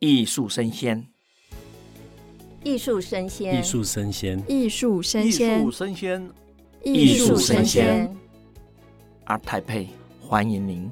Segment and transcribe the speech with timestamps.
[0.00, 1.06] 艺术生鲜，
[2.64, 6.30] 艺术生鲜，艺术生鲜，艺术生鲜，艺术生鲜，
[6.82, 8.16] 艺术生鲜。
[9.26, 10.90] ART TAIPEI，欢迎您。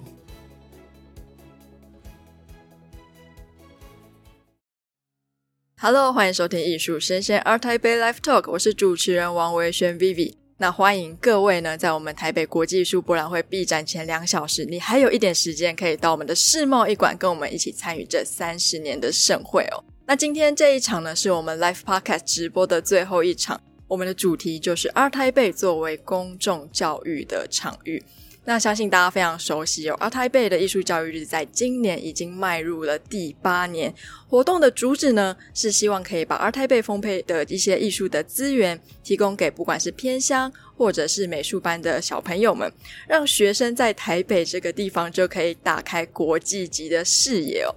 [5.80, 10.37] Hello，欢迎收听艺术生鲜 ART TAIPEI Live Talk，我是主持人王维轩 Vivi。
[10.60, 19.84] 那欢迎各位呢，在我们台北国际艺术博览会闭展前两小时，你还有一点时间可以到我们的世贸艺馆，跟我们一起参与这三十年的盛会哦。
[20.04, 28.02] 那今天这一场呢，是我们 Live Podcast 直播的最后一场，我们的主题就是 ART TAIPEI 作为公众教育的场域。
[28.48, 33.94] 那相信大家非常熟悉哦，ART TAIPEI 的艺术教育日在今年已经迈入了第八年。
[34.26, 42.72] 活动的主旨呢，是希望可以把 ART TAIPEI 丰沛的一些艺术的资源提供给不管是偏乡或者是美术班的小朋友们，
[43.06, 47.74] 让学生在台北这个地方就可以打开国际级的视野哦。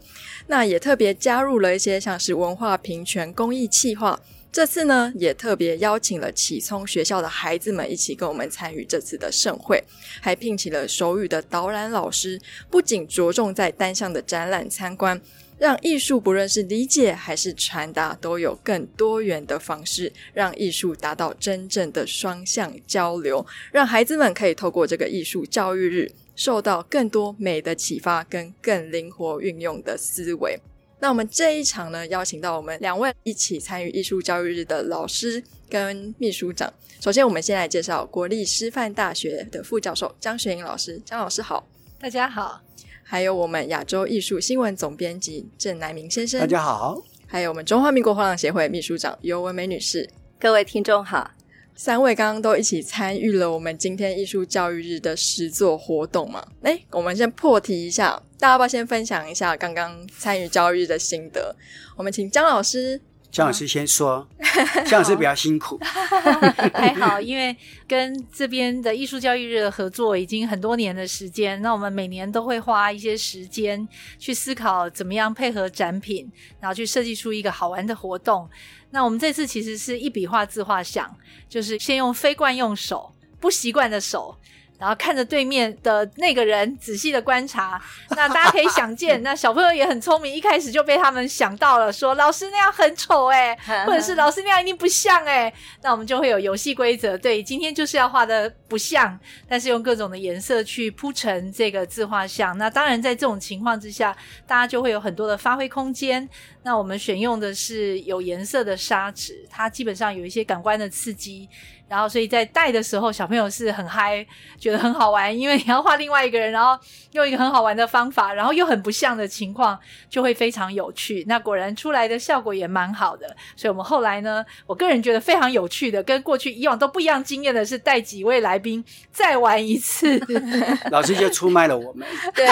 [0.47, 4.17] 那也特别加入了一些像是文化平权公益企划。
[4.51, 9.81] 这次呢，也特别邀请了启聪学校的孩子们一起跟我们参与这次的盛会，
[10.19, 12.37] 还聘请了手语的导览老师，
[12.69, 15.21] 不仅着重在单向的展览参观，
[15.57, 30.59] 让艺术不论是理解还是传达，都有更多元的方式，让艺术达到真正的双向交流，让孩子们可以透过这个艺术教育日，受到更多美的启发跟更灵活运用的思维。
[31.01, 36.71] 那我们这一场呢，邀请到我们两位一起参与艺术教育日的老师跟秘书长。
[36.99, 41.01] 首先，我们先来介绍国立师范大学的副教授张雪莹老师。
[41.03, 41.67] 张老师好，
[41.99, 42.61] 大家好。
[43.01, 47.01] 还有我们亚洲艺术新闻总编辑郑南明先生，大家好。
[47.25, 50.07] 还有我们中华民国画廊协会秘书长尤文梅女士，
[50.39, 51.31] 各位听众好。
[51.75, 56.45] 三位刚刚都一起参与了我们今天艺术教育日的实作活动嘛？
[56.61, 61.55] 诶，我们先破题一下，大家要不要先分享一下刚刚参与教育日的心得？
[61.97, 64.27] 我们请江老师，姜老师先说，
[64.85, 65.79] 姜老师比较辛苦，
[66.73, 67.55] 还好，因为
[67.87, 73.87] 跟这边的艺术教育日的合作已经很多年的时间，那我们每年都会花一些时间
[74.19, 78.49] 去思考怎么样配合展品，然后去设计出一个好玩的活动。
[78.89, 81.09] 那我们这次其实是一笔画自画像，
[81.47, 84.35] 就是先用非惯用手，不习惯的手。
[84.81, 87.79] 然后看着对面的那个人，仔细的观察。
[88.17, 93.55] 那大家可以想见，那小朋友也很聪明，一开始就被他们想到了，说老师那样很丑哎，
[93.85, 95.53] 或者是老师那样一定不像哎。
[95.83, 102.57] 那我们就会有游戏规则，对，今天就是要画的不像，但是用各种的颜色去铺成这个自画像。
[102.57, 106.27] 那当然在这种情况之下，大家就会有很多的发挥空间。
[106.63, 111.47] 那我们选用的是有颜色的砂纸，它基本上有一些感官的刺激。
[111.91, 114.25] 然后，所以在带的时候，小朋友是很嗨，
[114.57, 116.81] 觉得很好玩，因为你要画另外一个人，然后
[117.11, 119.77] 用一个很好玩的方法，然后又很不像的情况，
[120.09, 121.25] 就会非常有趣。
[121.27, 123.27] 那果然出来的效果也蛮好的。
[123.57, 128.81] 所以我们后来呢，我个人觉得非常有趣的，跟过去以往都不一样经验的是，带几位来宾
[129.11, 130.17] 再玩一次。
[130.91, 132.45] 老师就出卖了我们，对，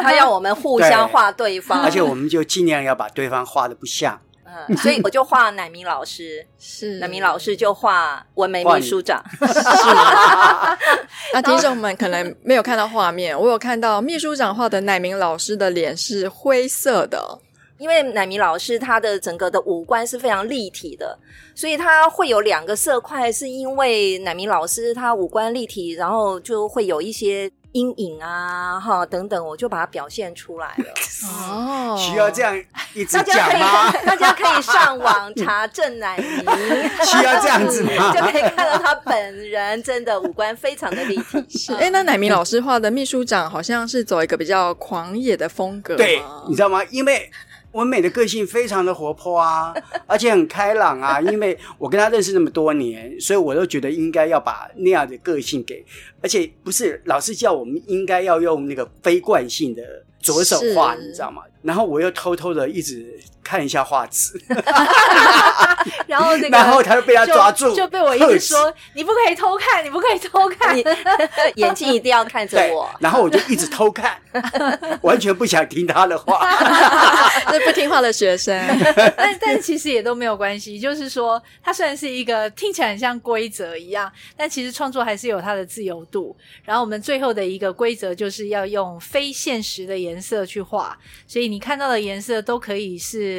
[0.00, 4.20] 他要我们互相画对方，而且我们就尽量要把对方画的不像。
[4.46, 9.22] 嗯，所以我就画乃明老师， 是乃明老师就画文玫秘书长。
[9.38, 9.46] 是，
[11.34, 17.38] 那听众们可能没有看到画面，我有看到秘书长画的乃明老师的脸是灰色的，
[17.78, 21.18] 因为乃明老师他的整个的五官是非常立体的，
[21.54, 27.50] 所以他会有两个色块，是因为乃明老师他五官立体，然后就会有一些。
[27.76, 30.84] 阴影啊，哈等等，我就把它表现出来了。
[31.28, 32.56] 哦，需要这样
[32.94, 33.92] 一直讲吗？
[34.06, 36.38] 大家可以上网查郑乃明，
[37.04, 38.12] 需要这样子吗？
[38.16, 41.44] 就可以看到他本人真的五官非常的立体。
[41.58, 46.82] 是，哎、欸，那乃明老师画的秘书长好像是走一个比较狂野的风格，对，你知道吗？
[46.90, 47.30] 因为。
[47.76, 49.74] 文美的个性非常的活泼啊，
[50.06, 51.20] 而且很开朗啊。
[51.20, 55.84] 因为我跟他认识那么多年，所以我都觉得应该要把那样的个性给，
[56.22, 59.82] 而且不是老师叫我们应该要用那个非惯性的
[60.20, 61.42] 左手画，你知道吗？
[61.62, 63.18] 然后我又偷偷的一直。
[63.46, 64.32] 看一下画质，
[66.08, 70.76] 然后那个，然后他就被他抓住，就，就被我一直说你不可以偷看，你不可以偷看，
[71.54, 72.90] 眼睛一定要看着我。
[72.98, 74.20] 然后我就一直偷看，
[75.02, 76.44] 完全不想听他的话，
[77.52, 78.60] 这不听话的学生。
[79.16, 86.36] 但但其实也都没有关系，就是说，他虽然是一个听起来很像规则一样，但其实创作还是有它的自由度。
[86.64, 93.35] 然后我们最后的一个规则就是要用非现实的颜色去画，所以你看到的颜色都可以是。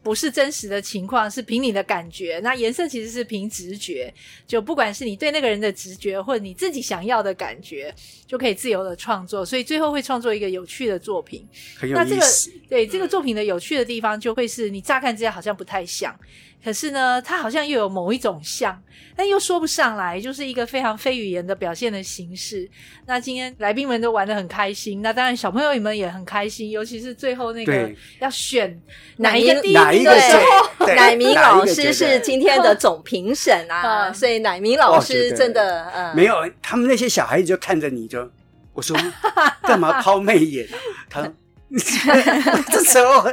[0.00, 2.40] 不是真实的情况，是凭你的感觉。
[2.42, 4.12] 那颜色其实是凭直觉，
[4.46, 7.92] 就不管是你对那个人的直觉，或者你自己想要的感觉，
[8.26, 9.44] 就可以自由的创作。
[9.44, 11.46] 所以最后会创作一个有趣的作品。
[11.76, 12.04] 很有意思。
[12.04, 16.18] 那这个对这个作品的有趣的地方，就会是你乍看之下好像不太像。
[16.62, 18.82] 可是呢，他好像又有某一种像，
[19.16, 22.68] 但又说不上来，就是一个非常非语言的表现的形式。
[23.06, 28.80] 那今天来宾们都玩的很开心，那当然小朋友们也很开心，尤其是最后那个要选
[29.18, 30.36] 哪一个第一名的时
[30.78, 38.28] 候，乃明老师是今天的总评审啊， 所以乃明老师真的、没有他们那些小孩子就看着你就，
[38.72, 38.96] 我说
[39.62, 40.74] 干嘛抛媚眼、啊？
[41.08, 41.32] 他说。
[42.72, 43.24] 这时候，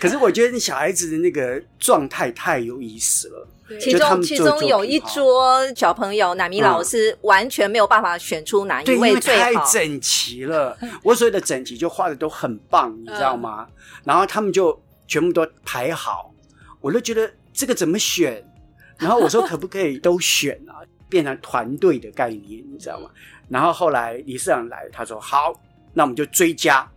[0.00, 3.48] 可是我觉得你小孩子的那个状态太有意思了。
[3.80, 9.64] 其中，其中有一桌小朋友，乃米老师完全没有办法选出哪一位最好。
[9.64, 13.68] 太整齐了， 我所谓的整齐就画的都很棒，你知道吗？
[14.02, 14.76] 然后他们就
[15.06, 16.34] 全部都排好，
[16.80, 18.44] 我都觉得这个怎么选？
[18.98, 20.82] 然后我说可不可以都选啊？
[21.08, 23.08] 变成团队的概念，你知道吗？
[23.48, 25.52] 然后后来理事长来，他说好，
[25.94, 26.88] 那我们就追加。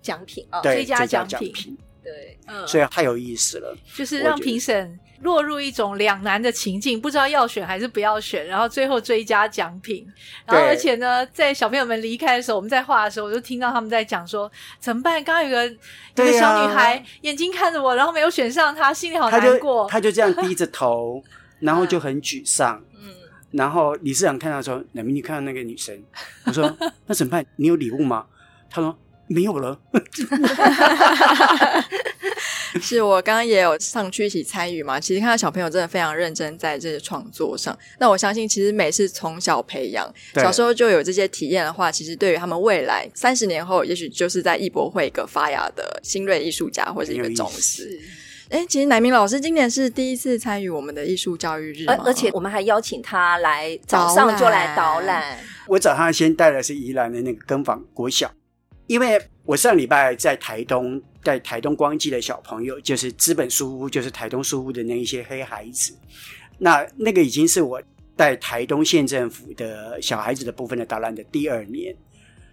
[0.00, 10.06] 奖品啊，对，最佳奖品，品，对，嗯，所以太有意思了，就是让评审落入一种两难的情境，不知道要选还是不要选，然后最后追加奖品，
[10.46, 15.22] 然后而且呢，在小朋友们离开的时候，我们在画的时候，我就听到他们在讲说怎么办？
[15.22, 21.22] 刚刚有个有个小女孩眼睛看着我，然后没有选上她，心里好难过，她就，就这样低着头，
[21.58, 23.14] 然后就很沮丧，嗯，
[23.50, 26.02] 然后理事长看到说：“乃明，你看到那个女生？”
[26.46, 26.74] 我说
[27.06, 27.44] ：“那怎么办？
[27.56, 28.24] 你有礼物吗？”
[28.70, 28.98] 他说。
[29.32, 29.78] 没有了，
[32.82, 34.98] 是我刚刚也有上去一起参与嘛。
[34.98, 37.78] 其实看到小朋友真的非常认真在这个创作上。
[38.00, 47.88] 那我相信，其实美是从小培养，小时候就有这些体验的话，其实对于他们未来三十年后，也许就是在艺博会一个发芽的新锐艺术家或者一个种子。
[48.48, 55.38] 哎，其实乃明老师今年是第一次参与我们的艺术教育日，而而且我们还邀请他来早上就来导览。
[55.68, 58.28] 我早上先带的是宜兰的那个耕坊国小。
[58.90, 65.96] 因为我上礼拜在台东，在台东光记的小朋友，就是资本书屋，就是台东书屋的那一些黑孩子，
[66.58, 67.80] 那那个已经是我
[68.16, 71.94] 带台东县政府的小孩子的部分的导览的第二年。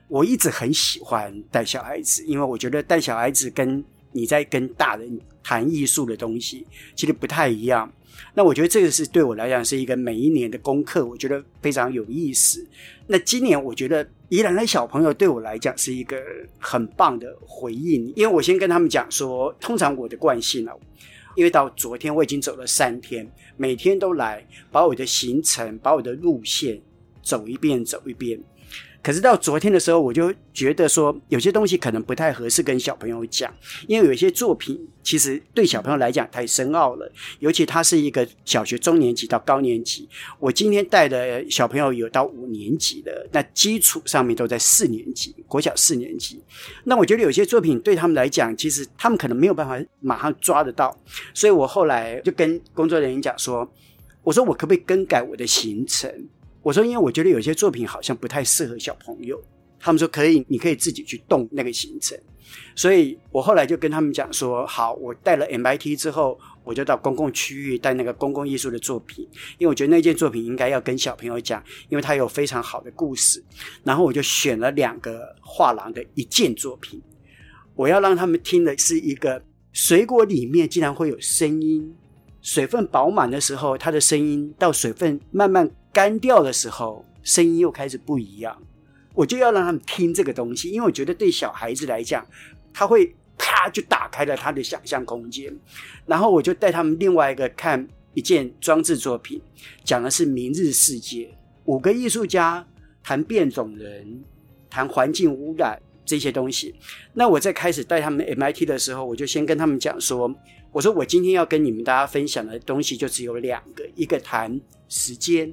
[0.07, 7.91] 我一直很喜欢带小孩子，因为我觉得带小孩子跟你在跟大人谈艺术的东西其实不太一样。
[8.33, 12.65] 那我觉得这个是对我来讲是一个每一年的功课，我觉得非常有意思。
[13.07, 16.21] 那今年我觉得宜兰的小朋友对我来讲是一个
[16.59, 20.73] 很棒的回应，因为我先跟他们讲说，通常我的惯性啊，
[21.35, 26.81] 因为到昨天我已经走了三天，每天都来把我的行程、把我的路线
[27.21, 28.39] 走一遍，走一遍。
[29.07, 33.49] 可是到昨天的时候，我就觉得说有些东西可能不太合适跟小朋友讲，
[33.87, 37.09] 因为有些作品其实对小朋友来讲太深奥了，
[37.39, 40.09] 尤其他是一个小学中年级到高年级。
[40.39, 46.43] 我今天带的小朋友有到五年级的，那基础上面都在四年级，国小四年级。
[46.83, 50.93] 那我觉得有些作品对他们来讲，其实他们可能没有办法马上抓得到，
[51.33, 53.71] 所以我后来就跟工作人员讲说，
[54.21, 56.11] 我说我可不可以更改我的行程？
[56.67, 59.41] 我说，因为我觉得有些作品好像不太适合小朋友。
[59.79, 62.19] 他们说可以，你可以自己去动那个行程。
[62.75, 69.25] 所以我后来就跟他们讲说，好，我带了 MIT 之后，我就到公共区域带那个公共艺术的作品，
[69.59, 73.41] 因为我觉得那件作品应该要跟小朋友讲，因为它有非常好的故事。
[73.85, 77.01] 然后我就选了两个画廊的一件作品，
[77.75, 79.41] 我要让他们听的是一个
[79.71, 81.95] 水果里面竟然会有声音，
[82.41, 85.71] 水分饱满的时候，它的声音到水分慢慢。
[85.97, 88.55] 干掉的时候，声音又开始不一样。
[89.15, 92.23] 我就要让他们听这个东西，因为我觉得对小孩子来讲，
[92.71, 95.51] 他会啪就打开了他的想象空间。
[96.05, 99.41] 然后我就带他们另外一个看一件装置作品，
[99.83, 101.35] 讲的是明日世界。
[101.65, 102.63] 五个艺术家
[103.01, 104.23] 谈变种人，
[104.69, 106.75] 谈环境污染这些东西。
[107.15, 110.31] 那我在开始带他们 MIT 的时候，我就先跟他们讲说
[110.71, 115.51] ：“我说我今天要跟你们大家分享的东西就只有两个，一个谈时间。”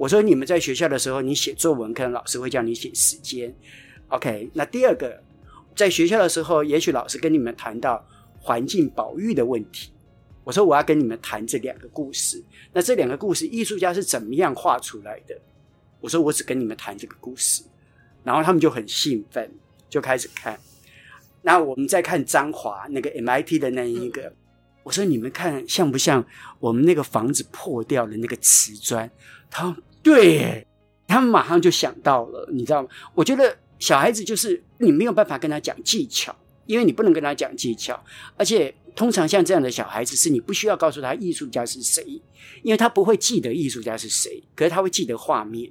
[0.00, 3.54] 我说你们在学校的时候，你写作文，可能老师会叫你写时间。
[4.08, 5.22] OK，那第二个，
[5.76, 8.02] 在学校的时候，也许老师跟你们谈到
[8.38, 9.92] 环境保育的问题。
[10.42, 12.42] 我说我要跟你们谈这两个故事。
[12.72, 15.38] 那这两个故事，艺术家是怎么样画出来的？
[16.00, 17.62] 我说我只跟你们谈这个故事，
[18.24, 19.52] 然后他们就很兴奋，
[19.90, 20.58] 就开始看。
[21.42, 24.32] 那我们再看张华那个 MIT 的那一个，
[24.82, 26.24] 我说你们看像不像
[26.58, 29.10] 我们那个房子破掉的那个瓷砖？
[29.50, 29.76] 他。
[30.02, 30.66] 对，
[31.06, 32.88] 他们马上就想到了，你知道吗？
[33.14, 36.34] 我觉得小孩子就是你没有办法跟他讲技巧，
[36.66, 38.02] 因为你不能跟他讲技巧，
[38.36, 42.02] 而且通常像这样的小孩子，是你不需要告诉他艺术家是谁，
[42.62, 45.70] 因为他不会记得艺术家是谁，可是他会记得画面。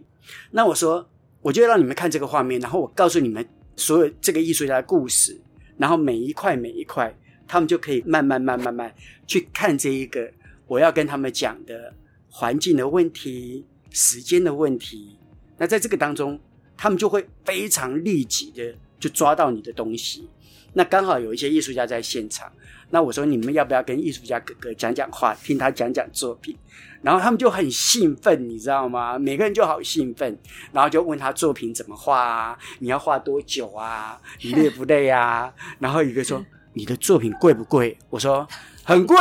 [0.51, 1.07] 那我说，
[1.41, 5.39] 我就让你们看这个画面，然后我告诉你们所有这个艺术家的故事，
[5.77, 7.15] 然后每一块每一块，
[7.47, 8.93] 他们就可以慢慢慢慢慢
[9.25, 10.31] 去看这一个
[10.67, 11.93] 我要跟他们讲的
[12.29, 15.17] 环境的问题、时间的问题。
[15.57, 16.39] 那在这个当中，
[16.77, 20.29] 他们就会非常立即的就抓到你的东西。
[20.73, 22.51] 那刚好有一些艺术家在现场，
[22.91, 26.55] 那我说你们要不要跟艺术家哥哥讲讲话，听他讲讲作品？
[27.01, 29.17] 然后他们就很兴奋，你知道吗？
[29.17, 30.37] 每个人就好兴奋，
[30.71, 32.57] 然后就问他作品怎么画啊？
[32.79, 34.19] 你要画多久啊？
[34.41, 35.51] 你累不累啊？
[35.79, 37.97] 然后一个说你的作品贵不贵？
[38.09, 38.47] 我说
[38.83, 39.17] 很贵。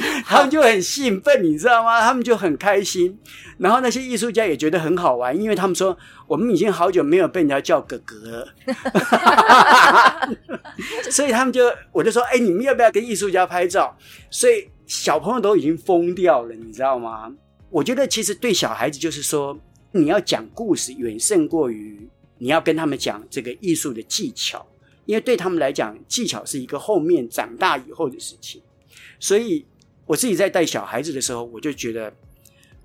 [0.24, 2.00] 他们就很兴奋，你知道吗？
[2.00, 3.18] 他们就很开心。
[3.58, 8.54] 然后那些艺术家也觉得很好玩，因为他们说我们已经好久没有被人家叫哥哥了，
[11.10, 13.96] 所以他们就我就说，哎，你们要不要跟艺术家拍照？
[14.30, 17.32] 所以小朋友都已经疯掉了，你知道吗？
[17.70, 19.58] 我觉得其实对小孩子就是说，
[19.92, 22.06] 你要讲故事远胜过于
[22.38, 24.66] 你要跟他们讲这个艺术的技巧，
[25.06, 28.60] 因为对他们来讲，技巧是一个后面长大以后的事情。
[29.18, 29.64] 所以
[30.06, 32.12] 我自己在带小孩子的时候，我就觉得。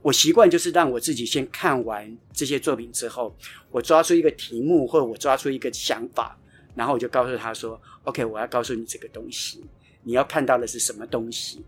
[0.04, 3.38] 我习惯就是让我自己先看完这些作品之后，
[3.70, 6.36] 我抓出一个题目或者我抓出一个想法，
[6.74, 9.64] 然后我就告诉他说：“OK，我要告诉你这个东西，
[10.02, 11.64] 你要看到的是什么东西？”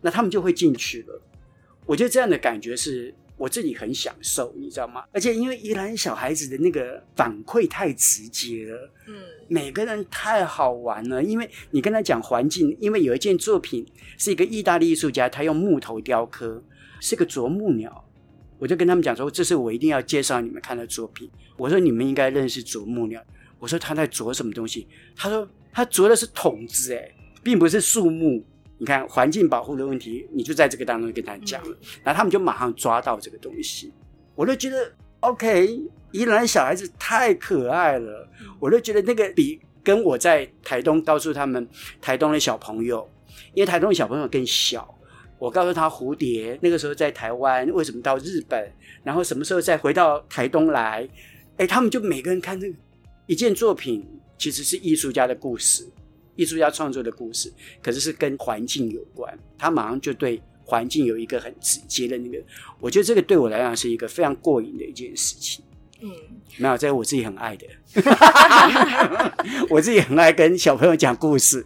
[0.00, 1.20] 那他们就会进去了。
[1.84, 5.02] 我觉得这样的感觉是我自己很享受，你知道吗？
[5.10, 9.14] 而且因为宜兰小孩子的那个反馈太直接了，嗯，
[9.48, 11.20] 每个人太好玩了。
[11.20, 13.84] 因为你跟他讲环境，因为有一件作品
[14.16, 16.62] 是一个意大利艺术家，他用木头雕刻。
[17.00, 18.08] 是个啄木鸟，
[18.60, 21.28] 我就跟他们讲说，这是我一定要介绍你们看的作品。
[21.56, 23.20] 我说你们应该认识啄木鸟。
[23.58, 24.86] 我说他在啄什么东西？
[25.16, 27.10] 他说他啄的是筒子，哎，
[27.42, 28.44] 并不是树木。
[28.82, 33.92] 你看环境保护的问题，你就在这个当中跟他讲了，然后他们就马上抓到这个东西。
[34.34, 38.28] 我就觉得 OK，宜兰小孩子太可爱了。
[38.58, 41.68] 我就觉得那个比跟我在台东告诉他们
[42.00, 43.08] 台东的小朋友，
[43.54, 44.92] 因为台东的小朋友更小。
[45.38, 48.68] 我告诉他蝴蝶那个时候在台湾，为什么到日本，
[49.04, 51.08] 然后什么时候再回到台东来？
[51.56, 52.76] 哎，他们就每个人看这个
[53.28, 54.04] 一件作品，
[54.36, 55.86] 其实是艺术家的故事，
[56.36, 62.38] 艺术家创作的故事，可是是跟环境有关，他马上就对环境有一个很直接的那个，
[62.80, 65.64] 我觉得这个对我来讲是一个非常过瘾的一件事情。
[66.04, 66.10] 嗯，
[66.56, 67.64] 没有，这是我自己很爱的。
[69.70, 71.64] 我自己很爱跟小朋友讲故事。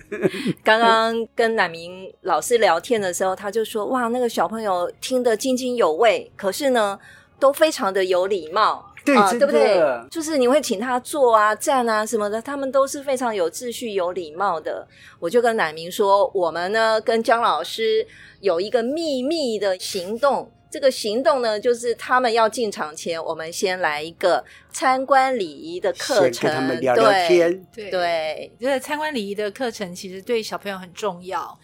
[0.63, 6.99] 刚刚跟乃明老师聊天的时候，他就说：“哇，那个小朋友听得津津有味，可是呢，
[7.41, 9.81] 都非常的有礼貌，对，啊、对不对？
[10.11, 14.87] 就是你会请他坐啊、站啊什么的，他们都是非常有秩序、有礼貌的。”
[15.19, 18.07] 我就跟乃明说：“我们呢，跟姜老师
[18.41, 27.67] 有一个秘密的行动。”这个行动呢，就是他们要进场前，我们先来一个参观礼仪的课程，先跟他们聊聊天。
[27.75, 31.57] 对对，这个参观礼仪的课程其实对小朋友很重要。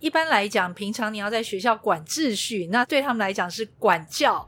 [0.00, 4.46] 一般来讲，平常你要在学校管秩序，那对他们来讲是管教。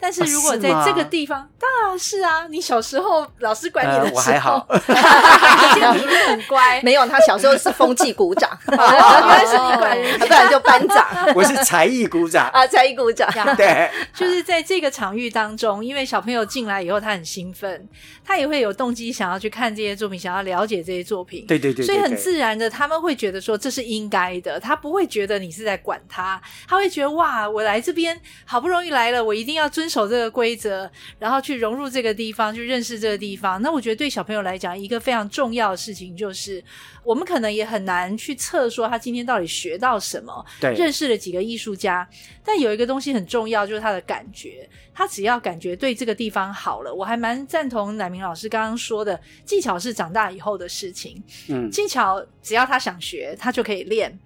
[0.00, 6.80] 但是如果在这个地方，当然是啊，你小时候老师管你的时候，我还好， 你是很乖。
[6.82, 11.06] 没有，他小时候是风纪鼓掌， 原来是你管人， 不然就班长。
[11.34, 12.48] 我是才艺鼓掌。
[12.50, 13.28] 啊，才艺鼓掌。
[13.56, 17.88] 对，就是在这个场域当中，因为小朋友进来以后，他很兴奋，
[18.24, 21.44] 他也会有动机想要去看这些作品，想要了解这些作品。
[21.46, 33.60] 对对对，所以很自然的，他们会觉得说这是应该的，他不会觉得你是在管他，他会觉得哇，我来这边好不容易来了，我一定要遵守这个规则，然后去融入这个地方，去认识这个地方。
[33.62, 36.62] 那我觉得对小朋友来讲，一个非常重要的事情就是，
[37.02, 42.06] 我们可能也很难去测说他今天到底学到什么，对，认识了几个艺术家。
[42.44, 44.68] 但有一个东西很重要，就是他的感觉。
[44.92, 51.22] 他只要感觉对这个地方好了，我还蛮赞同乃明老师刚刚说的，技巧是长大以后的事情。
[51.48, 54.18] 嗯，技巧只要他想学，他就可以练。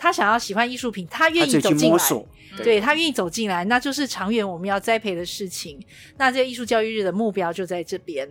[0.00, 1.98] 他想要喜欢艺术品，他愿意走进来，
[2.56, 5.78] 对，对他愿意走进来，那就是长远我们要栽培的事情。
[6.16, 8.26] 那这个艺术教育日的目标就在这边。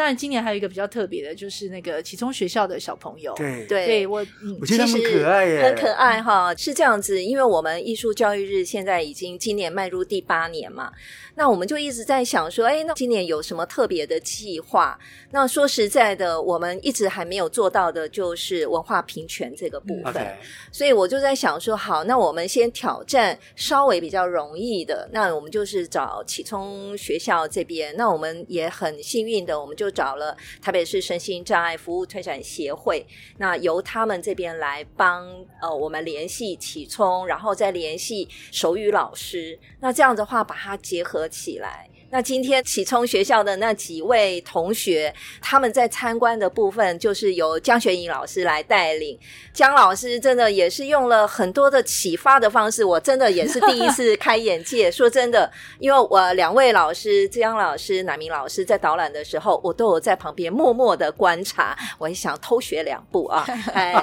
[0.00, 3.34] 当然，今年还有一个比较特别的，就是那个启聪学校的小朋友。
[3.36, 6.54] 对，对，对我，嗯，我觉得他们可爱耶，很可爱哈。
[6.56, 10.90] 是这样子，因为我们艺术教育日现在已经今年迈入第八年嘛。
[11.34, 14.98] 那我们就一直在想说，哎，那今年有什么特别的计划？
[15.32, 20.14] 那说实在的，我们一直还没有做到的，就是文化平权这个部分。
[20.14, 20.34] Okay.
[20.72, 25.08] 所以我就在想说，好，那我们先挑战稍微比较容易的。
[25.12, 27.94] 那我们就是找启聪学校这边。
[27.96, 33.04] 那我们也很幸运的，我们就找了台北市身心障碍服务推展协会，
[33.38, 35.26] 那由他们这边来帮
[35.60, 41.89] 呃我们联系启聪，然后再联系手语老师，那这样的话把它结合起来。
[42.12, 49.16] 那今天启聪学校的那几位同学，他们在参观的部分就是由江璇颖老师来带领。
[49.52, 54.90] 江老师真的也是用了很多的启发的方式，我真的也是第一次开眼界。
[54.92, 55.48] 说真的，
[55.78, 63.46] 因为我两位老师江老师、南明老师在导览的时候，我都有在旁边默默的观察，我也想偷学两步啊。
[63.72, 63.94] 哎，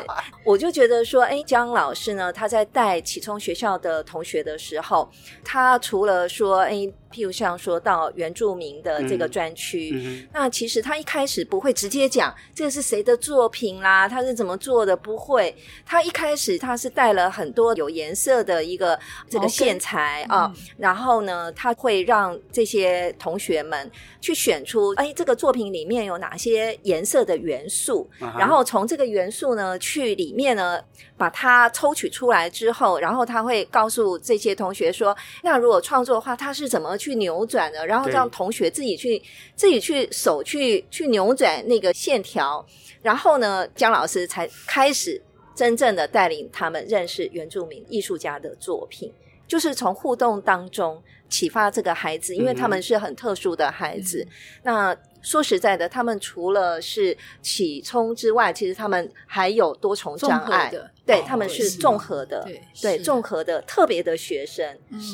[0.46, 5.12] 我就觉得说，哎，江老师呢，他在带启聪学校的同学的时候，
[5.44, 6.90] 他除了说，哎。
[7.12, 15.56] 譬如像说到原住民的这个专区，嗯嗯、那其实他一开始不会直接讲这个是谁的作品啦，他是怎么做的，不会。
[15.86, 19.00] 他一开始他是带了很多有颜色的一个
[19.30, 30.82] 这个线材啊，嗯、然后呢，他会让这些同学们去选出，哎，这个作品里面有哪些颜色的元素，啊、然后从这个元素呢，去里面呢，
[31.16, 39.22] 把它抽取出来之后，然后他会告诉这些同学说，那如果创作的话，他是怎么去扭转的，然后让同学自己去
[39.56, 42.66] 自己去手去去扭转那个线条，
[43.02, 45.22] 然后呢，姜老师才开始
[45.56, 49.14] 真正的带领他们认识原住民艺术家的作品，
[49.48, 54.32] 就是从互动当中启发这个孩子，因为他们是很特殊的孩子，嗯、
[54.64, 54.98] 那。
[55.28, 62.48] 说实在的，他们除了是起冲之外，其实他们还有多重障碍的，对，他们是综合的，
[62.82, 64.66] 对，综合的特别的学生。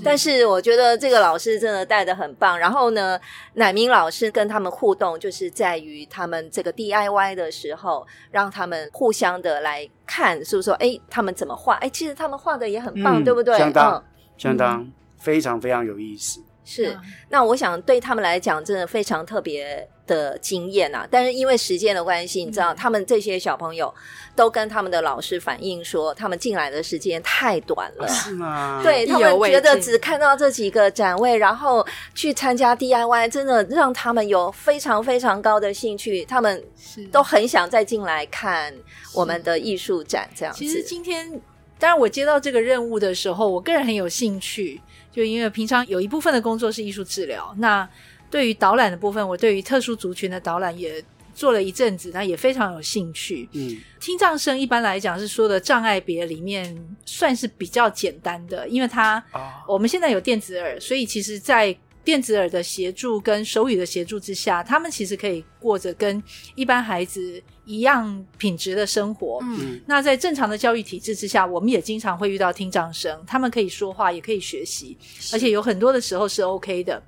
[0.03, 2.59] 但是我觉得这个老师真的带的很棒。
[2.59, 3.19] 然后呢，
[3.55, 11.73] 乃明老师跟他们互动，就是在于他们这个 DIY 的时候，让他们互相的来看，是不是说，哎，他们怎么画？
[11.77, 13.57] 哎，其实他们画的也很棒，对不对？
[13.57, 14.05] 相当，
[14.37, 16.39] 相当，非常非常有意思。
[16.65, 16.95] 是，
[17.29, 21.07] 那我想对他们来讲，真的非常特别的经验啊！
[21.09, 23.93] 但是因为时间的关系，你知道，他们这些小朋友
[24.35, 28.81] 都跟他们的老师反映说，他们进来的时间太短了，是吗？
[28.83, 36.63] 对，他们觉得只看到这几个展位，然后去参加 DIY，真的让他们有非常非常高的兴趣，他们
[37.11, 38.73] 都很想再进来看
[39.13, 40.29] 我们的艺术展。
[40.35, 41.41] 这样子，其实今天，
[41.79, 44.81] 当然我接到这个任务的时候，我个人很有兴趣。
[45.13, 47.87] 就因为平常有一部分的工作是艺术治疗，那
[48.33, 50.99] 对于导览的部分，我对于特殊族群的导览也
[51.35, 53.47] 做了一阵子，那也非常有兴趣。
[53.51, 66.21] 嗯，听障生一般来讲是说的障碍别里面算是比较简单的，因为他、哦、我们现在有电子耳，所以其实，在电子耳的协助跟手语的协助之下，他们其实可以过着跟
[66.55, 69.37] 一般孩子一样品质的生活。
[69.43, 74.97] 嗯，那在正常的教育体制之下，我们也经常会遇到听障生，他们可以说话，也可以学习，
[75.31, 76.99] 而且有很多的时候是 OK 的。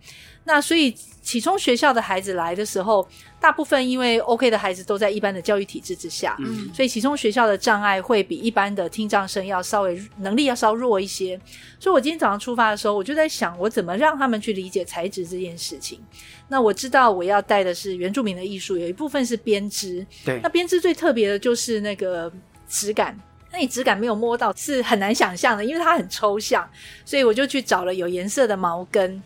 [0.47, 3.05] 那所以启聪学校的孩子来的时候，
[3.39, 11.39] 大部分因为 OK 的孩子都在一般的教育体制之下，嗯，所以启聪学校的障碍会比一般的听障生要稍微能力要稍弱一些。
[11.79, 15.99] 所以我今天早上出发的时候，我就在想，我怎么让他们去理解材质这件事情。
[16.47, 22.31] 那我知道我要带的是原住民的艺术，有一部分是编织，对，那编织最特别的就是那个
[22.69, 23.19] 质感，
[23.51, 26.69] 那你质感没有摸到是很难想象的，因为它很抽象，
[27.03, 29.19] 所以我就去找了有颜色的毛根。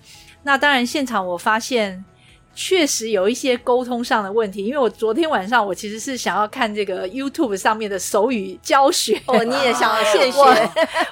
[0.44, 2.04] 那当然，现场我发现
[2.56, 10.40] 确实有一些沟通上的问题，因为我昨天晚上我其实是想要看这个 YouTube 上面的手语教学，哦，你也想要 现学？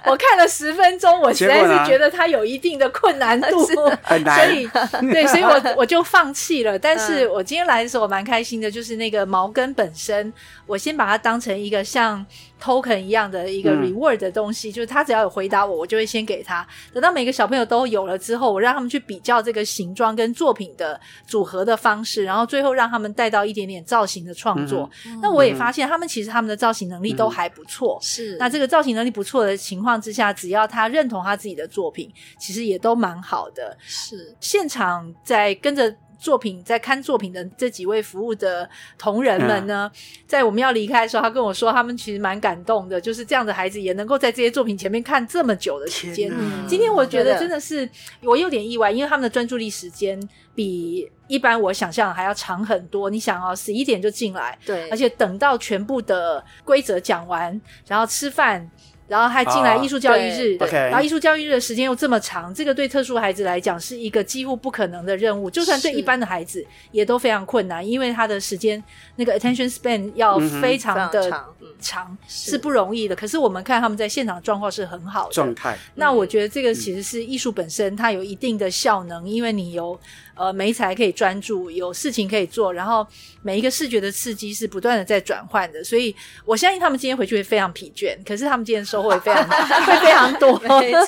[0.06, 3.66] 我看了十分钟，我实在是觉得它有一定的困难度，
[4.04, 4.68] 很难，所以
[5.12, 6.78] 对，所以我我就放弃了。
[6.78, 10.34] 但是我今天来的时候，我蛮开心的，就是那个毛根本身，
[10.66, 12.26] 我先把它当成一个像。
[12.60, 16.66] token 一样的一个 reward 的东西，嗯、就是他只要有回答我，我就会先给他。
[16.92, 24.90] 等到每个小朋友都有了之后，我让他们去比较这个形状跟作品的组合的方式，然后最后让他们带到一点点造型的创作。
[25.06, 28.00] 嗯、那我也发现他们其实他们的造型能力都还不错。
[28.02, 33.78] 是、嗯，那这个造型能力不错的情况之下，只要他认同他自己的作品，其实也都蛮好的。
[33.82, 35.94] 是，现场在跟着。
[36.18, 46.30] 作品在看作品的这几位服务的同仁们呢，嗯、在我们要离开的时候，他跟我说，他们其实蛮感动的，就是这样的孩子也能够在这些作品前面看这么久的时间。
[46.30, 47.88] 哪今天我觉得真的是
[48.22, 50.20] 我有点意外，因为他们的专注力时间
[50.56, 53.10] 比一般我想象还要长很多。
[53.10, 58.70] 你想哦，十一点就进来，对，而且等到全部的规则讲完，然后吃饭。
[59.08, 68.84] 然后还进来艺术教育日，哦、然后艺术教育日的时间又这么长，这个对特殊孩子来讲是一个几乎不可能的任务，就算对一般的孩子也都非常困难，因为他的时间
[69.16, 73.16] 那个 attention span 要非常的长，嗯、长是不容易的。
[73.16, 75.34] 可是我们看他们在现场状况是很好的。
[75.34, 79.98] 状态，那我觉得这个其实是艺术本身它有一定的效能，嗯、因为你有
[80.38, 83.06] 呃媒材可以专注，有事情可以做，然后
[83.42, 90.58] 每一个视觉的刺激是不断的在转换的，所以我相信他们今天回去会非常疲倦，可是他们今天收获会非常 会非常多。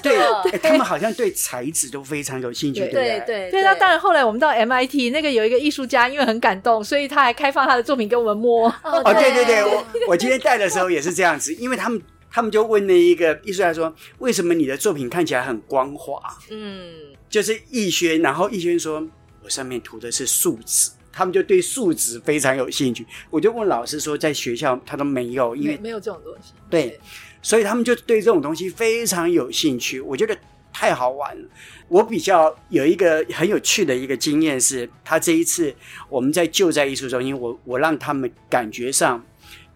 [0.01, 0.17] 对、
[0.51, 3.51] 欸，他们好像对材质都非常有兴趣，对对对对。
[3.51, 8.67] 对，那当然后来我们到 MIT 那个有一个艺术家，因为很感动，所以他还开放他的作品给我们摸。
[8.83, 12.01] 哦，对对对，我我今天带的时候也是这样子，因为他们。
[12.31, 16.93] 他们就问那一个艺术家说：“为什么你的作品看起来很光滑？”嗯，
[17.27, 19.18] 就是艺轩，然后艺轩说：“我
[19.49, 23.05] 上面涂的是树脂。”他们就对树脂非常有兴趣。
[23.29, 26.99] 我就问老师说：“在学校他都没有，因为没有这种东西。”对，
[27.41, 29.99] 所以他们就对这种东西非常有兴趣。
[29.99, 30.37] 我觉得
[30.71, 31.49] 太好玩了。
[31.87, 35.73] 我比较有一个很有趣的一个经验是，他这一次
[36.07, 39.23] 我们在就在艺术中心，我我让他们感觉上。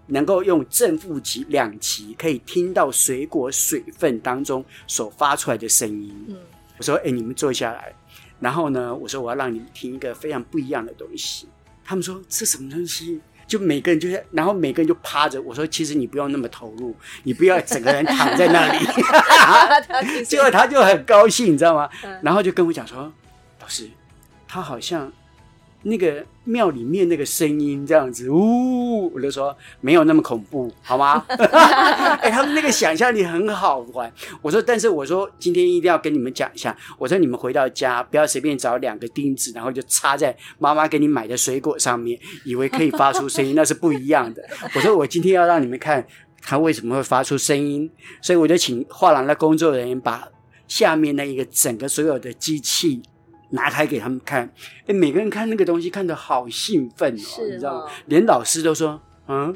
[0.07, 6.13] 能够用正负极两极可以听到水果水分当中所发出来的声音。
[6.27, 6.35] 嗯，
[6.77, 7.95] 我说：“哎，你们坐下来。”
[8.43, 11.47] 然后呢，我说：“我要让你们听一个非常不一样的东西。”
[11.85, 15.41] 他们说：“这什么东西？”就每个人就是，然后每个人就趴着。
[15.41, 18.85] 我说：“其实你不用那么投入，你不要整个人躺在那里。
[20.27, 21.89] ”结果他就很高兴，你知道吗？
[22.21, 23.09] 然后就跟我讲说
[23.61, 23.89] ：“老师，
[24.45, 25.09] 他好像……”
[25.83, 31.23] 那个庙里面那个声音这样子，呜，我就说没有那么恐怖，好吗？
[31.27, 34.11] 哎、欸，他们那个想象力很好玩。
[34.41, 36.75] 我说，但是我说今天一定要跟你们讲一下。
[36.97, 44.41] 我说你们回到家不要随便找两个钉子，然后就插在妈妈给你买的水果上面，以为可以发出声音， 那是不一样的。
[44.75, 46.05] 我说我今天要让你们看
[46.41, 47.89] 它为什么会发出声音，
[48.21, 50.29] 所以我就请画廊的工作人员把
[50.67, 53.01] 下面那一个整个所有的机器。
[53.53, 54.51] 拿开给他们看，
[54.87, 57.91] 哎，每个人看那个东西看得好兴奋哦，你知道吗？
[58.07, 59.55] 连老师都说，嗯，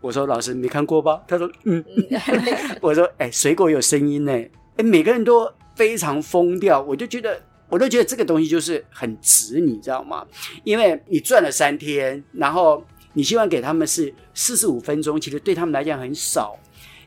[0.00, 1.22] 我说老师没看过吧？
[1.26, 1.84] 他说，嗯，
[2.82, 4.32] 我说，哎，水果有声音呢，
[4.76, 10.26] 哎，每个人都非常疯掉，我就觉得，我都觉得这个东西就是很值，你知道吗？
[10.64, 16.58] 因为你转了三天，然后你希望给他们是四十五分钟，其实对他们来讲很少。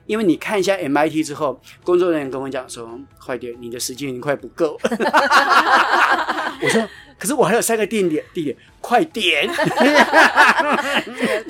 [0.06, 4.80] 因为你看一下 MIT 之后，工作人员跟我讲说：“快点，你的时间已经快不够。”
[6.64, 6.88] 我说
[7.18, 9.48] ：“可是我还有三个地点，地点。”快点！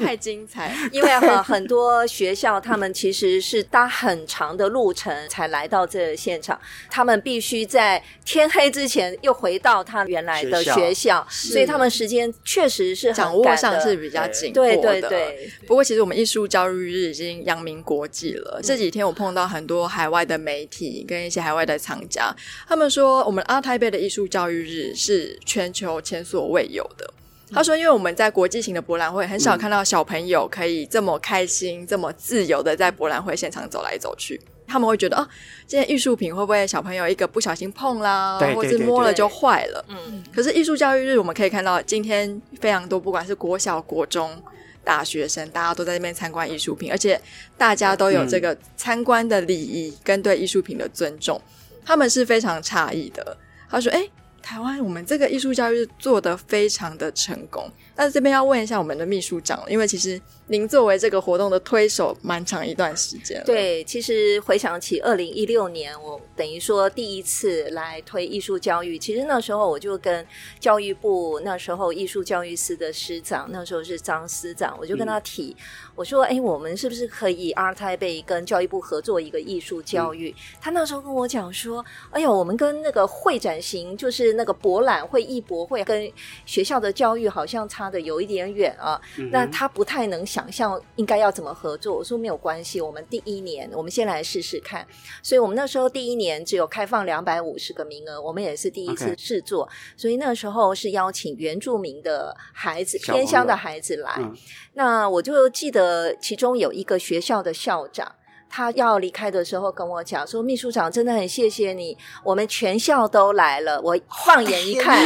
[0.03, 14.75] 太精彩，因为很很多学校，他们其实是搭很长的路程才来到这个现场，他们必须在天黑之前又回到他原来的学校，学校，所以他们时间确实是掌握上是比较紧迫的。
[14.75, 15.51] 对对对。
[15.65, 18.59] 不过，其实我们艺术教育日已经扬名国际了。
[18.61, 22.35] 这几天我碰到很多海外的媒体跟一些海外的藏家，
[22.67, 27.13] 他们说我们阿台北的艺术教育日是全球前所未有的。
[27.53, 34.39] 他说：“因为我们在国际型的博览会，很少看到小朋友可以这么开心、嗯、这么自由的在博览会现场走来走去。
[34.67, 35.27] 他们会觉得，哦，
[35.67, 39.85] 这件艺术品会不会小朋友一个不小心碰啦，对对对对，或是摸了就坏了？
[39.89, 40.23] 嗯。
[40.33, 44.41] 可是艺术教育日，我们可以看到今天非常多，不管是国小、国中、
[44.85, 47.19] 大学生，大家都在那边参观艺术品，而且
[47.57, 51.41] 大家都有这个参观的礼仪跟对艺术品的尊重，
[51.85, 53.35] 他们是非常诧异的。
[53.69, 54.07] 他说：，哎。”
[54.41, 57.69] 台湾，我们这个艺术教育做得非常的成功。
[57.95, 63.45] 但是这边要问一下我们的秘书长，因为其实您作为这个活动的推手，蛮长一段时间了。
[63.45, 70.25] 对，其实回想起二零一六年，我等于说第一次来推艺术教育，其实那时候我就跟
[70.59, 75.63] 教育部那时候艺术教育司的司长，那时候是张司长，我就跟他提，嗯、
[75.95, 86.11] 我说：“哎，我们是不是可以 ART TAIPEI 跟教育部合作一个艺术教育？”嗯、他那时候跟我讲说：“哎呦，我们跟那个会展型，就是那个博览会、艺博会，跟
[86.47, 88.97] 学校的教育好像差。”的有一点远啊，
[89.31, 91.97] 那他不太能想象应该要怎么合作。
[91.97, 94.87] 我说没有关系，我们第一年我们先来试试看。
[95.21, 99.67] 所以我们那时候第一年只有开放两百五十个名额，我们也是第一次试做.
[99.97, 104.13] 所以那时候是邀请原住民的孩子、偏乡的孩子来。
[104.19, 104.33] 嗯、
[104.75, 108.15] 那我就记得其中有一个学校的校长。
[108.51, 115.01] 他要离开的时候跟我讲说：“秘书长真的很谢谢你，我们全校都来了。”我放眼一看，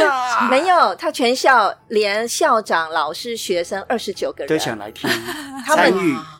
[0.50, 5.08] 没有，他全校连校长、老师、学生二十九个人都想来听，
[5.64, 5.94] 他们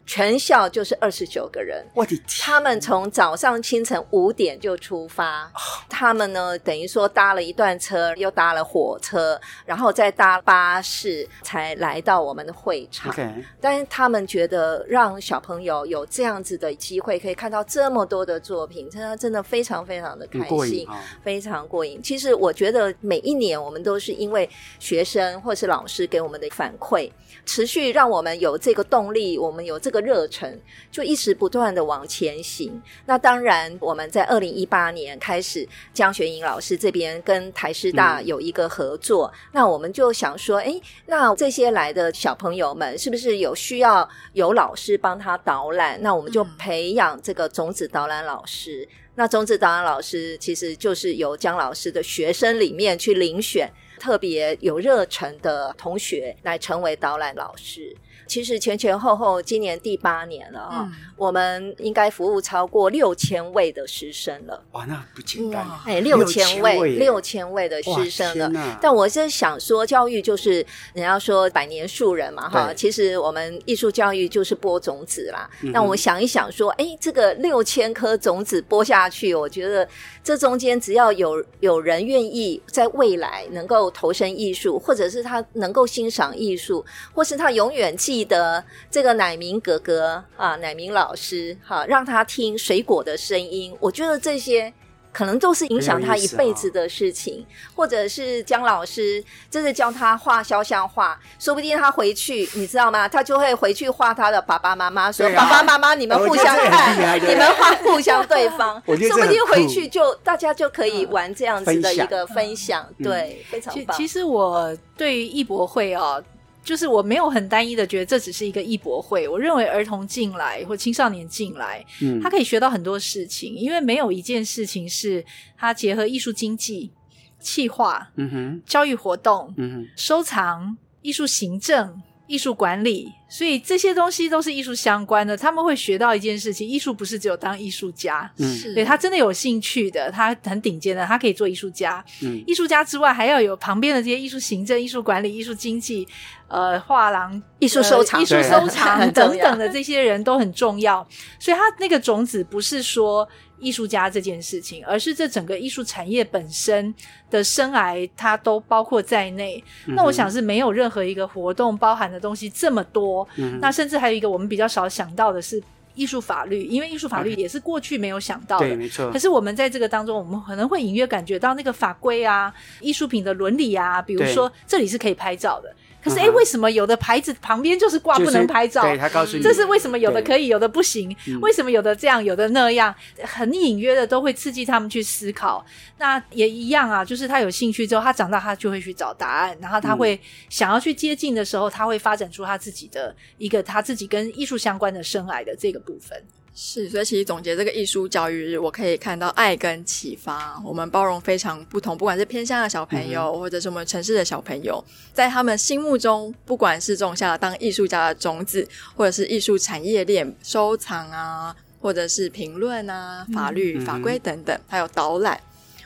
[0.06, 1.84] 全校就是二十九个人。
[1.94, 2.40] 我的天！
[2.40, 5.52] 他们从早上清晨五点就出发，
[5.88, 13.14] 他们呢等于说搭了一段车，又搭了火车，然后再搭巴士才来到我们的会场。
[13.60, 20.88] 但是他们觉得让小朋友有这样子的机机会可以看到这么多的作品，真的真的非常非常的开心，
[21.22, 22.00] 非常过瘾。
[22.02, 27.10] 其实我觉得每一年我们都是因为学生或是老师给我们的反馈，
[27.44, 32.82] 持续让我们有这个动力，我们有这个个热忱就一直不断的往前行。
[33.06, 45.98] 那当然，我们在二零一八年开始，江学颖老师这边跟台师大有一个合作，嗯、那我们就想说，哎，那这些来的小朋友们是不是有需要有老师帮他导览？
[46.02, 48.86] 那我们就培养这个种子导览老师。
[48.90, 53.70] 嗯、那种子导览老师其实就是由江老师的学生里面去遴选。
[53.98, 57.96] 特别有热忱的同学来成为导览老师。
[58.26, 64.62] 其实前前后后今年第八年了啊，嗯、我们应该服务超过六千位的师生了。
[64.72, 65.64] 哇，那不简单！
[65.84, 68.78] 哎，六千位，六千位的师生了。
[68.82, 70.54] 但我是想说，教育就是
[70.92, 72.74] 人家说百年树人嘛，哈。
[72.74, 75.48] 其实我们艺术教育就是播种子啦。
[75.72, 79.88] 那、我想一想说，哎，这个六千颗种子播下去，我觉得
[80.24, 86.84] 这中间只要有有人愿意在未来能够投身艺术，或者是他能够欣赏艺术，
[87.14, 88.15] 或是他永远记。
[88.16, 93.76] 记得这个乃明哥哥啊，乃明老师哈、啊，让他听水果的声音。
[93.78, 94.72] 我觉得这些
[95.12, 103.06] 可能都是影响他一辈子的事情，哦、或者是江老师，这是教他画肖像画，说不定他回去，你知道吗？
[103.06, 113.94] 他就会回去画他的爸爸妈妈，说、啊、爸爸妈妈，你们互相看，你们画互相对方，说不定回去就大家就可以玩这样子的一个分享，对，嗯、非常棒。
[113.94, 116.24] 其实我对于艺博会哦。
[116.66, 125.24] 就是我没有很单一的觉得这只是一个艺博会，我认为儿童进来或青少年进来，嗯，他可以学到很多事情，因为没有一件事情是
[125.56, 126.90] 他结合艺术经济、
[127.38, 133.12] 企划、嗯哼、教育活动、嗯哼、收藏、艺术行政、艺术管理。
[133.28, 142.04] 所以这些东西都是艺术相关的，他们会学到一件事情：艺术不是只有当艺术家，是对他真的有兴趣的，他很顶尖的，他可以做艺术家。
[142.22, 146.06] 嗯，艺术家之外，还要有旁边的这些艺术行政、艺术管理、艺术经济，
[146.48, 151.06] 呃，画廊、艺术收藏、艺术收 藏等等的这些人都很重要。
[151.40, 156.94] 所以，他那个种子不是说艺术家这件事情，而是这整个艺术产业本身
[157.30, 159.62] 的生涯，它都包括在内。
[159.86, 163.15] 嗯、那我想是没有任何一个活动包含的东西这么多。
[163.36, 165.62] 嗯、那甚至还有一个我们比较少想到的是
[165.94, 168.66] 艺术法律，因为艺术法律也是过去没有想到的。
[168.66, 169.10] 对，没错。
[169.12, 175.74] 可是我们在这个当中，我们可能会隐约感觉到那个法规啊、艺术品的伦理啊，比如说这里是可以拍照的。
[176.06, 178.82] 可是，哎，为什么有的牌子旁边就是挂不能拍照？
[178.82, 181.14] 对，他告诉你，这是为什么有的可以，有的不行？
[181.40, 182.94] 为什么有的这样，有的那样？
[183.22, 185.64] 很隐约的都会刺激他们去思考。
[185.98, 196.22] 那也一样啊，就是他有兴趣之后，他长大他就会去找答案，然后他会想要去接近的时候，他会发展出他自己的一个他自己跟艺术相关的生涯的这个部分。
[196.58, 200.58] 是，所以其实总结这个艺术教育日，我可以看到爱跟启发。
[200.64, 215.38] 我们包容非常不同，不管是偏乡的小朋友，嗯、或者是我们城市的小朋友，在他们心目中，不管是种下了当艺术家的种子，或者是艺术产业链收藏啊，或者是评论啊、法律、嗯、法规等等，还有导览，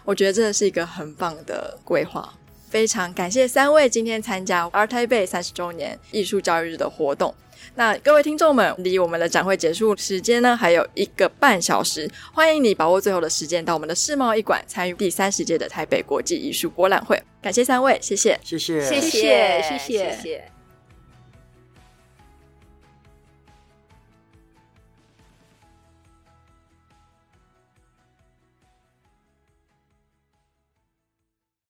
[0.04, 2.32] 我觉得真的是一个很棒的规划。
[2.68, 7.34] 非常感谢三位今天参加 ART TAIPEI 三十周年艺术教育日的活动。
[7.80, 17.18] 那各位听众们，离我们的展会结束时间呢，还有一个半小时，欢迎你把握最后的时间到我们的世贸艺馆参与第三十届的台北国际艺术博览会。
[17.40, 20.59] 感谢三位，谢谢，谢谢，谢谢，谢谢，谢谢。